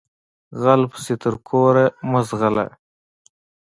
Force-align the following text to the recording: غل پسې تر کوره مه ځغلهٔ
غل 0.61 0.81
پسې 0.91 1.13
تر 1.23 1.35
کوره 1.47 1.85
مه 2.09 2.21
ځغلهٔ 2.29 2.67